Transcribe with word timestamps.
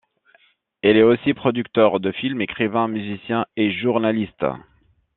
Il 0.81 0.97
est 0.97 1.03
aussi 1.03 1.35
producteur 1.35 1.99
de 1.99 2.11
films, 2.11 2.41
écrivain, 2.41 2.87
musicien 2.87 3.45
et 3.55 3.71
journaliste. 3.71 4.43